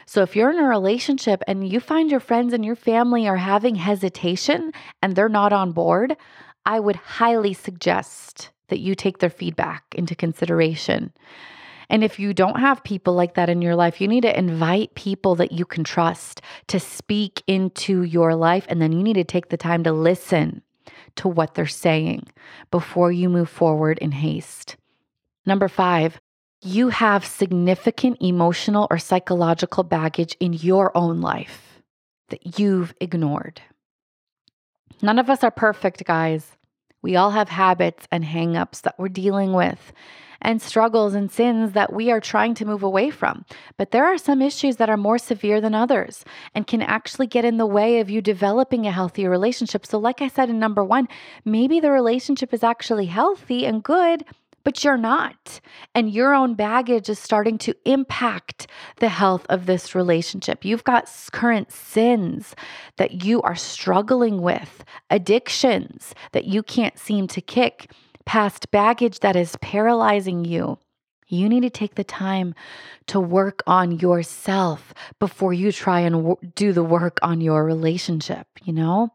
So 0.07 0.23
if 0.23 0.37
you're 0.37 0.51
in 0.51 0.59
a 0.59 0.69
relationship 0.69 1.43
and 1.47 1.69
you 1.69 1.81
find 1.81 2.11
your 2.11 2.21
friends 2.21 2.53
and 2.53 2.65
your 2.65 2.77
family 2.77 3.27
are 3.27 3.37
having 3.37 3.75
hesitation 3.75 4.73
and 5.03 5.15
they're 5.15 5.29
not 5.29 5.53
on 5.53 5.73
board, 5.73 6.17
I 6.65 6.81
would 6.81 6.97
highly 6.97 7.53
suggest 7.53 8.51
that 8.69 8.81
you 8.81 8.95
take 8.95 9.19
their 9.19 9.31
feedback 9.31 9.85
into 9.95 10.15
consideration 10.15 11.13
and 11.89 12.03
if 12.03 12.19
you 12.19 12.35
don't 12.35 12.61
have 12.61 12.83
people 12.83 13.15
like 13.15 13.35
that 13.35 13.49
in 13.49 13.63
your 13.63 13.77
life, 13.77 14.01
you 14.01 14.09
need 14.09 14.23
to 14.23 14.39
invite 14.39 14.95
people 14.95 15.35
that 15.37 15.53
you 15.53 15.65
can 15.65 15.85
trust 15.85 16.41
to 16.69 16.81
speak 16.81 17.43
into 17.47 18.03
your 18.03 18.35
life. 18.35 18.67
And 18.69 18.83
then 18.83 18.93
you 18.93 19.03
need 19.03 19.15
to 19.15 19.25
take 19.25 19.49
the 19.49 19.57
time 19.57 19.85
to 19.85 19.93
listen 19.93 20.63
to 21.17 21.29
what 21.29 21.55
they're 21.55 21.67
saying 21.67 22.27
before 22.71 23.13
you 23.13 23.29
move 23.29 23.49
forward 23.49 23.99
in 23.99 24.13
haste. 24.13 24.77
Number 25.45 25.69
five, 25.69 26.21
you 26.63 26.89
have 26.89 27.25
significant 27.25 28.19
emotional 28.21 28.89
or 28.91 28.99
psychological 28.99 29.85
baggage 29.85 30.37
in 30.41 30.53
your 30.53 30.97
own 30.97 31.21
life 31.21 31.81
that 32.29 32.59
you've 32.59 32.95
ignored. 33.01 33.61
None 35.03 35.19
of 35.19 35.31
us 35.31 35.45
are 35.45 35.51
perfect, 35.51 36.05
guys. 36.05 36.57
We 37.03 37.15
all 37.15 37.31
have 37.31 37.49
habits 37.49 38.09
and 38.11 38.25
hangups 38.25 38.83
that 38.83 38.99
we're 38.99 39.09
dealing 39.09 39.53
with 39.53 39.93
and 40.41 40.61
struggles 40.61 41.15
and 41.15 41.31
sins 41.31 41.73
that 41.73 41.93
we 41.93 42.11
are 42.11 42.21
trying 42.21 42.55
to 42.55 42.65
move 42.65 42.83
away 42.83 43.11
from. 43.11 43.45
But 43.77 43.91
there 43.91 44.05
are 44.05 44.19
some 44.19 44.43
issues 44.43 44.77
that 44.77 44.91
are 44.91 44.97
more 44.97 45.19
severe 45.19 45.61
than 45.61 45.75
others 45.75 46.25
and 46.55 46.67
can 46.67 46.83
actually 46.83 47.27
get 47.27 47.45
in 47.45 47.57
the 47.57 47.67
way 47.67 48.01
of 48.01 48.11
you 48.11 48.21
developing 48.21 48.87
a 48.87 48.93
healthy 48.93 49.27
relationship. 49.27 49.87
So, 49.87 49.99
like 49.99 50.23
I 50.23 50.29
said 50.29 50.51
in 50.51 50.59
number 50.59 50.85
one, 50.85 51.09
maybe 51.45 51.81
the 51.81 51.91
relationship 51.91 52.53
is 52.53 52.63
actually 52.63 53.07
healthy 53.07 53.67
and 53.67 53.83
good 53.83 54.25
but 54.67 54.83
you're 54.83 54.97
not. 54.97 55.61
And 55.95 56.11
your 56.11 56.35
own 56.35 56.55
baggage 56.55 57.09
is 57.09 57.21
starting 57.21 57.57
to 57.59 57.75
impact 57.85 58.67
the 58.97 59.09
health 59.09 59.47
of 59.49 59.67
this 59.67 59.95
relationship. 59.95 60.65
You've 60.65 60.83
got 60.83 61.09
current 61.31 61.71
sins 61.71 62.57
that 62.97 63.23
you 63.25 63.41
are 63.43 63.55
struggling 63.55 64.43
with, 64.43 64.85
addictions 65.09 66.17
that 66.33 66.47
you 66.47 66.65
can't 66.65 66.99
seem 66.99 67.29
to 67.29 67.41
kick 67.41 67.93
past 68.27 68.71
baggage 68.71 69.21
that 69.21 69.37
is 69.37 69.57
paralyzing 69.63 70.45
you, 70.45 70.79
you 71.29 71.49
need 71.49 71.63
to 71.63 71.71
take 71.71 71.97
the 71.97 72.05
time 72.05 72.55
to 73.07 73.19
work 73.19 73.63
on 73.67 73.99
yourself 73.99 74.95
before 75.19 75.53
you 75.53 75.73
try 75.73 76.01
and 76.01 76.15
w- 76.17 76.37
do 76.55 76.73
the 76.73 76.85
work 76.85 77.19
on 77.23 77.41
your 77.41 77.65
relationship, 77.65 78.47
you 78.63 78.73
know? 78.73 79.09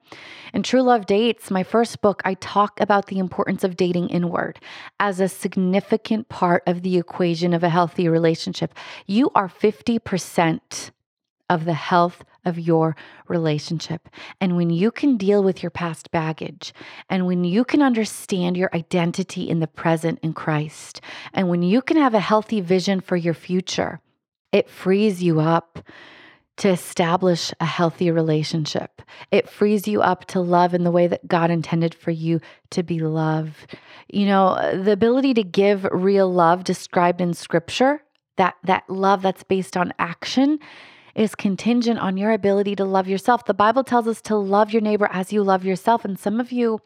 In 0.54 0.64
True 0.64 0.82
Love 0.82 1.06
Dates, 1.06 1.50
my 1.50 1.64
first 1.64 2.02
book, 2.02 2.22
I 2.26 2.34
talk 2.36 2.80
about 2.82 3.08
the 3.08 3.20
importance 3.20 3.64
of 3.64 3.78
dating 3.78 4.10
inward 4.10 4.60
as 5.00 5.20
a 5.20 5.30
significant 5.30 6.28
part 6.28 6.64
of 6.68 6.82
the 6.82 6.98
equation 6.98 7.54
of 7.54 7.64
a 7.64 7.70
healthy 7.70 8.10
relationship. 8.10 8.74
You 9.08 9.32
are 9.34 9.48
50% 9.48 10.92
of 11.52 11.66
the 11.66 11.74
health 11.74 12.24
of 12.46 12.58
your 12.58 12.96
relationship. 13.28 14.08
And 14.40 14.56
when 14.56 14.70
you 14.70 14.90
can 14.90 15.18
deal 15.18 15.44
with 15.44 15.62
your 15.62 15.70
past 15.70 16.10
baggage, 16.10 16.74
and 17.10 17.28
when 17.28 17.44
you 17.44 17.66
can 17.66 17.82
understand 17.82 18.56
your 18.56 18.70
identity 18.74 19.50
in 19.50 19.60
the 19.60 19.68
present 19.68 20.18
in 20.24 20.32
Christ, 20.32 21.02
and 21.34 21.50
when 21.50 21.62
you 21.62 21.82
can 21.82 21.98
have 21.98 22.14
a 22.14 22.22
healthy 22.22 22.62
vision 22.62 23.02
for 23.02 23.18
your 23.18 23.34
future, 23.34 24.00
it 24.54 24.70
frees 24.70 25.22
you 25.22 25.42
up 25.42 25.80
to 26.58 26.70
establish 26.70 27.54
a 27.60 27.66
healthy 27.66 28.10
relationship. 28.12 29.02
It 29.30 29.50
frees 29.50 29.88
you 29.88 30.02
up 30.02 30.26
to 30.28 30.40
love 30.40 30.74
in 30.74 30.86
the 30.86 30.92
way 30.92 31.08
that 31.08 31.28
God 31.28 31.52
intended 31.52 31.94
for 31.94 32.12
you 32.12 32.40
to 32.70 32.82
be 32.82 33.00
loved. 33.00 33.76
You 34.08 34.26
know, 34.26 34.82
the 34.82 34.92
ability 34.94 35.34
to 35.34 35.44
give 35.44 35.86
real 35.92 36.32
love 36.32 36.64
described 36.64 37.20
in 37.20 37.34
scripture, 37.34 38.04
that 38.38 38.56
that 38.64 38.90
love 38.90 39.22
that's 39.22 39.44
based 39.44 39.76
on 39.76 39.94
action 40.00 40.60
is 41.16 41.36
contingent 41.36 42.00
on 42.00 42.18
your 42.18 42.32
ability 42.32 42.76
to 42.76 42.86
love 42.86 43.08
yourself. 43.08 43.46
The 43.46 43.54
Bible 43.54 43.84
tells 43.84 44.08
us 44.08 44.22
to 44.24 44.36
love 44.36 44.72
your 44.72 44.82
neighbor 44.82 45.10
as 45.12 45.34
you 45.34 45.44
love 45.44 45.66
yourself. 45.66 46.06
And 46.06 46.18
some 46.18 46.40
of 46.40 46.52
you 46.52 46.80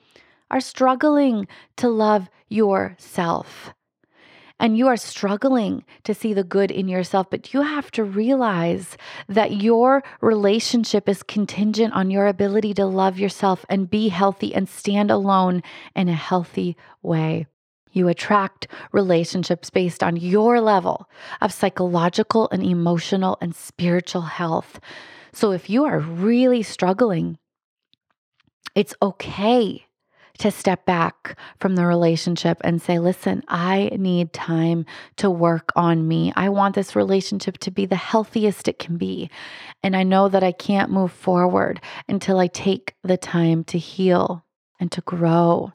are 0.50 0.60
struggling 0.60 1.48
to 1.78 1.90
love 1.90 2.30
yourself. 2.50 3.74
And 4.58 4.78
you 4.78 4.88
are 4.88 4.96
struggling 4.96 5.84
to 6.06 6.14
see 6.14 6.34
the 6.34 6.44
good 6.44 6.72
in 6.72 6.88
yourself, 6.88 7.28
but 7.30 7.54
you 7.54 7.62
have 7.62 7.92
to 7.92 8.06
realize 8.06 8.96
that 9.28 9.62
your 9.62 10.02
relationship 10.22 11.10
is 11.10 11.24
contingent 11.24 11.94
on 11.94 12.10
your 12.10 12.28
ability 12.28 12.74
to 12.76 12.86
love 12.86 13.20
yourself 13.20 13.66
and 13.68 13.90
be 13.90 14.08
healthy 14.08 14.56
and 14.56 14.70
stand 14.70 15.12
alone 15.12 15.62
in 15.94 16.08
a 16.08 16.14
healthy 16.14 16.78
way. 17.02 17.48
You 17.96 18.10
attract 18.10 18.68
relationships 18.94 19.72
based 19.72 20.04
on 20.04 20.18
your 20.18 20.62
level 20.62 21.10
of 21.42 21.52
psychological 21.52 22.50
and 22.52 22.64
emotional 22.64 23.40
and 23.42 23.56
spiritual 23.56 24.24
health. 24.24 24.80
So 25.34 25.52
if 25.54 25.70
you 25.72 25.86
are 25.86 26.00
really 26.00 26.64
struggling 26.64 27.40
It's 28.76 28.96
okay 29.02 29.88
to 30.40 30.52
step 30.52 30.86
back 30.86 31.38
from 31.60 31.76
the 31.76 31.86
relationship 31.86 32.60
and 32.64 32.82
say, 32.82 33.00
listen, 33.00 33.44
I 33.48 33.90
need 33.98 34.34
time 34.34 34.86
to 35.18 35.30
work 35.30 35.72
on 35.78 36.08
me. 36.08 36.34
I 36.36 36.50
want 36.50 36.76
this 36.76 36.96
relationship 36.96 37.58
to 37.60 37.72
be 37.72 37.86
the 37.86 37.96
healthiest 37.98 38.68
it 38.68 38.80
can 38.80 38.98
be. 38.98 39.30
And 39.84 39.96
I 39.96 40.04
know 40.04 40.30
that 40.30 40.44
I 40.44 40.54
can't 40.54 40.92
move 40.92 41.14
forward 41.14 41.82
until 42.10 42.40
I 42.40 42.48
take 42.48 42.96
the 43.04 43.18
time 43.18 43.64
to 43.66 43.78
heal 43.78 44.45
and 44.80 44.92
to 44.92 45.02
grow 45.02 45.72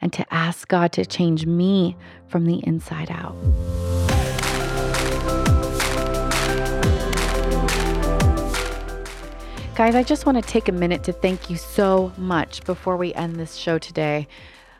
and 0.00 0.12
to 0.12 0.26
ask 0.32 0.68
God 0.68 0.92
to 0.92 1.04
change 1.04 1.46
me 1.46 1.96
from 2.28 2.46
the 2.46 2.64
inside 2.66 3.10
out. 3.10 3.34
Guys, 9.74 9.94
I 9.94 10.02
just 10.02 10.26
want 10.26 10.36
to 10.36 10.42
take 10.42 10.68
a 10.68 10.72
minute 10.72 11.04
to 11.04 11.12
thank 11.12 11.48
you 11.48 11.56
so 11.56 12.12
much 12.18 12.62
before 12.64 12.98
we 12.98 13.14
end 13.14 13.36
this 13.36 13.54
show 13.54 13.78
today 13.78 14.28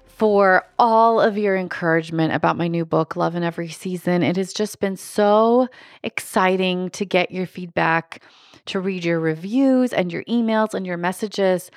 for 0.05 0.67
all 0.79 1.19
of 1.19 1.39
your 1.39 1.57
encouragement 1.57 2.35
about 2.35 2.55
my 2.55 2.69
new 2.69 2.85
book, 2.85 3.17
Love 3.17 3.35
in 3.35 3.43
Every 3.43 3.71
Season. 3.71 4.23
It 4.23 4.37
has 4.37 4.53
just 4.53 4.79
been 4.79 4.99
so 4.99 5.69
exciting 6.03 6.91
to 6.91 7.07
get 7.07 7.31
your 7.31 7.47
feedback, 7.47 8.23
to 8.67 8.81
read 8.81 9.03
your 9.03 9.19
reviews 9.19 9.95
and 9.95 10.12
your 10.12 10.23
emails 10.25 10.75
and 10.75 10.87
your 10.87 10.99
messages. 10.99 11.71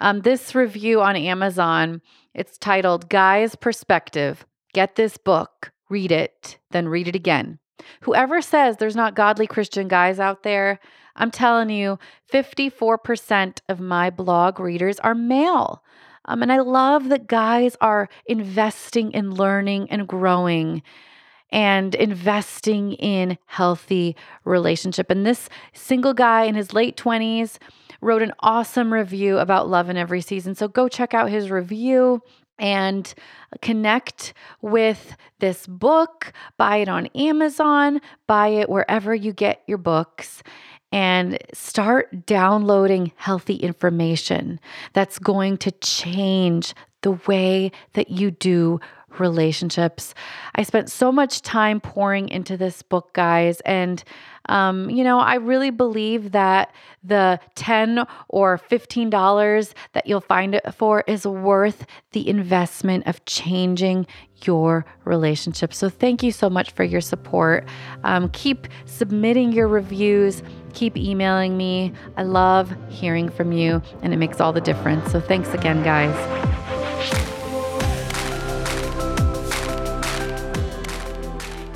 Um, 0.00 0.20
this 0.20 0.54
review 0.54 1.02
on 1.02 1.14
Amazon, 1.16 2.00
it's 2.34 2.56
titled 2.56 3.08
Guy's 3.08 3.54
Perspective. 3.54 4.46
Get 4.72 4.96
this 4.96 5.16
book, 5.16 5.72
read 5.88 6.10
it, 6.10 6.58
then 6.70 6.88
read 6.88 7.08
it 7.08 7.16
again. 7.16 7.58
Whoever 8.02 8.40
says 8.40 8.76
there's 8.76 8.96
not 8.96 9.14
godly 9.14 9.46
Christian 9.46 9.88
guys 9.88 10.18
out 10.18 10.42
there, 10.42 10.80
I'm 11.16 11.30
telling 11.30 11.70
you, 11.70 11.98
54% 12.32 13.60
of 13.68 13.80
my 13.80 14.10
blog 14.10 14.58
readers 14.58 14.98
are 15.00 15.14
male. 15.14 15.82
Um, 16.24 16.42
and 16.42 16.52
I 16.52 16.58
love 16.58 17.08
that 17.08 17.26
guys 17.26 17.76
are 17.80 18.08
investing 18.26 19.12
in 19.12 19.34
learning 19.34 19.90
and 19.90 20.06
growing 20.06 20.82
and 21.52 21.94
investing 21.94 22.92
in 22.94 23.38
healthy 23.46 24.16
relationship. 24.44 25.10
And 25.10 25.26
this 25.26 25.48
single 25.72 26.14
guy 26.14 26.44
in 26.44 26.54
his 26.54 26.72
late 26.72 26.96
20s 26.96 27.58
wrote 28.00 28.22
an 28.22 28.32
awesome 28.40 28.92
review 28.92 29.38
about 29.38 29.68
love 29.68 29.90
in 29.90 29.96
every 29.96 30.20
season. 30.20 30.54
So 30.54 30.68
go 30.68 30.88
check 30.88 31.14
out 31.14 31.30
his 31.30 31.50
review 31.50 32.22
and 32.58 33.12
connect 33.62 34.34
with 34.60 35.16
this 35.38 35.66
book. 35.66 36.32
Buy 36.56 36.78
it 36.78 36.88
on 36.88 37.06
Amazon, 37.08 38.00
buy 38.26 38.48
it 38.48 38.68
wherever 38.68 39.14
you 39.14 39.32
get 39.32 39.62
your 39.66 39.78
books 39.78 40.42
and 40.92 41.38
start 41.52 42.26
downloading 42.26 43.12
healthy 43.16 43.54
information 43.54 44.58
that's 44.92 45.18
going 45.18 45.56
to 45.58 45.70
change 45.70 46.74
the 47.02 47.12
way 47.26 47.70
that 47.94 48.10
you 48.10 48.30
do 48.30 48.80
relationships. 49.18 50.14
I 50.54 50.62
spent 50.62 50.90
so 50.90 51.10
much 51.10 51.42
time 51.42 51.80
pouring 51.80 52.28
into 52.28 52.56
this 52.56 52.82
book, 52.82 53.12
guys, 53.12 53.60
and 53.62 54.02
um, 54.50 54.90
you 54.90 55.04
know, 55.04 55.20
I 55.20 55.34
really 55.34 55.70
believe 55.70 56.32
that 56.32 56.74
the 57.04 57.38
10 57.54 58.04
or 58.28 58.58
$15 58.58 59.74
that 59.92 60.06
you'll 60.06 60.20
find 60.20 60.54
it 60.54 60.74
for 60.74 61.04
is 61.06 61.26
worth 61.26 61.86
the 62.12 62.28
investment 62.28 63.06
of 63.06 63.24
changing 63.26 64.06
your 64.44 64.86
relationship. 65.04 65.72
So, 65.74 65.88
thank 65.88 66.22
you 66.22 66.32
so 66.32 66.50
much 66.50 66.70
for 66.72 66.82
your 66.82 67.00
support. 67.00 67.68
Um, 68.04 68.28
keep 68.30 68.66
submitting 68.86 69.52
your 69.52 69.68
reviews, 69.68 70.42
keep 70.72 70.96
emailing 70.96 71.56
me. 71.56 71.92
I 72.16 72.22
love 72.22 72.74
hearing 72.88 73.28
from 73.28 73.52
you, 73.52 73.82
and 74.02 74.12
it 74.12 74.16
makes 74.16 74.40
all 74.40 74.52
the 74.52 74.60
difference. 74.60 75.12
So, 75.12 75.20
thanks 75.20 75.52
again, 75.52 75.82
guys. 75.82 76.59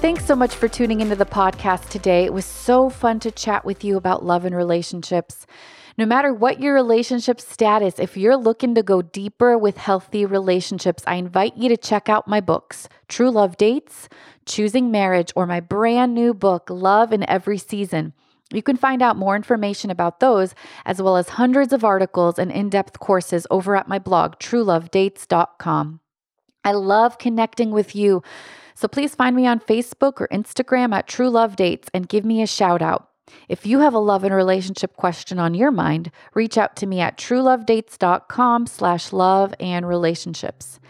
Thanks 0.05 0.27
so 0.27 0.37
much 0.37 0.55
for 0.55 0.69
tuning 0.69 1.01
into 1.01 1.17
the 1.17 1.25
podcast 1.25 1.89
today. 1.89 2.27
It 2.27 2.35
was 2.35 2.45
so 2.45 2.91
fun 2.91 3.21
to 3.21 3.31
chat 3.31 3.65
with 3.65 3.83
you 3.83 3.97
about 3.97 4.23
love 4.23 4.45
and 4.45 4.55
relationships. 4.55 5.47
No 5.97 6.05
matter 6.05 6.31
what 6.31 6.61
your 6.61 6.75
relationship 6.75 7.41
status, 7.41 7.99
if 7.99 8.15
you're 8.15 8.37
looking 8.37 8.75
to 8.75 8.83
go 8.83 9.01
deeper 9.01 9.57
with 9.57 9.79
healthy 9.79 10.27
relationships, 10.27 11.05
I 11.07 11.15
invite 11.15 11.57
you 11.57 11.71
to 11.71 11.79
check 11.79 12.11
out 12.11 12.29
my 12.29 12.43
books 12.43 12.87
True 13.09 13.31
Love 13.31 13.57
Dates, 13.57 14.11
Choosing 14.45 14.91
Marriage, 14.91 15.33
or 15.35 15.47
my 15.47 15.61
brand 15.61 16.13
new 16.13 16.35
book, 16.35 16.69
Love 16.69 17.11
in 17.11 17.27
Every 17.27 17.57
Season. 17.57 18.13
You 18.53 18.63
can 18.63 18.77
find 18.77 19.01
out 19.01 19.17
more 19.17 19.35
information 19.35 19.91
about 19.91 20.21
those, 20.21 20.55
as 20.85 21.01
well 21.01 21.17
as 21.17 21.31
hundreds 21.31 21.73
of 21.73 21.83
articles 21.83 22.39
and 22.39 22.53
in 22.53 22.69
depth 22.69 23.01
courses 23.01 23.47
over 23.51 23.75
at 23.75 23.89
my 23.89 23.99
blog, 23.99 24.39
truelovedates.com. 24.39 26.01
I 26.63 26.73
love 26.73 27.17
connecting 27.17 27.71
with 27.71 27.97
you. 27.97 28.23
So 28.75 28.89
please 28.89 29.15
find 29.15 29.37
me 29.37 29.47
on 29.47 29.61
Facebook 29.61 30.21
or 30.21 30.29
Instagram 30.29 30.93
at 30.93 31.07
True 31.07 31.31
Love 31.31 31.57
Dates 31.57 31.89
and 31.95 32.09
give 32.09 32.25
me 32.25 32.43
a 32.43 32.47
shout 32.47 32.83
out. 32.83 33.09
If 33.49 33.67
you 33.67 33.81
have 33.81 33.95
a 33.95 33.99
love 33.99 34.25
and 34.25 34.35
relationship 34.35 34.97
question 34.97 35.39
on 35.39 35.55
your 35.55 35.71
mind, 35.71 36.11
reach 36.35 36.59
out 36.59 36.77
to 36.77 36.87
me 36.87 37.01
at 37.01 37.17
truelovedates.com 37.17 38.67
slash 38.67 39.13
love 39.13 39.55
and 39.61 39.89
relationships. 39.89 40.81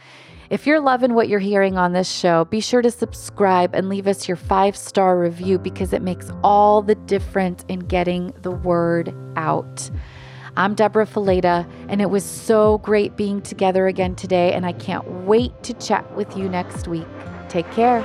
If 0.50 0.66
you're 0.66 0.80
loving 0.80 1.14
what 1.14 1.28
you're 1.28 1.40
hearing 1.40 1.78
on 1.78 1.92
this 1.92 2.10
show, 2.10 2.44
be 2.44 2.60
sure 2.60 2.82
to 2.82 2.90
subscribe 2.90 3.74
and 3.74 3.88
leave 3.88 4.06
us 4.06 4.28
your 4.28 4.36
five 4.36 4.76
star 4.76 5.18
review 5.18 5.58
because 5.58 5.92
it 5.92 6.02
makes 6.02 6.30
all 6.42 6.82
the 6.82 6.94
difference 6.94 7.64
in 7.68 7.80
getting 7.80 8.32
the 8.42 8.50
word 8.50 9.14
out. 9.36 9.90
I'm 10.56 10.74
Debra 10.74 11.06
Fileta, 11.06 11.68
and 11.88 12.00
it 12.00 12.10
was 12.10 12.24
so 12.24 12.78
great 12.78 13.16
being 13.16 13.42
together 13.42 13.88
again 13.88 14.14
today, 14.14 14.52
and 14.52 14.64
I 14.64 14.72
can't 14.72 15.04
wait 15.24 15.60
to 15.64 15.74
chat 15.74 16.14
with 16.14 16.36
you 16.36 16.48
next 16.48 16.86
week. 16.86 17.08
Take 17.54 17.70
care. 17.70 18.00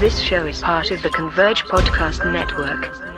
This 0.00 0.18
show 0.18 0.46
is 0.46 0.62
part 0.62 0.90
of 0.90 1.02
the 1.02 1.10
Converge 1.10 1.64
Podcast 1.64 2.32
Network. 2.32 3.13